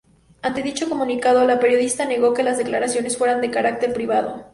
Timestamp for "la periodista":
1.45-2.05